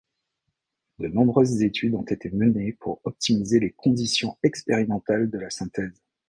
De 0.97 1.07
nombreuses 1.09 1.61
études 1.61 1.93
ont 1.93 2.01
été 2.01 2.31
menées 2.31 2.71
pour 2.79 3.01
optimiser 3.03 3.59
les 3.59 3.69
conditions 3.69 4.35
expérimentales 4.41 5.29
de 5.29 5.37
la 5.37 5.51
synthèse. 5.51 5.93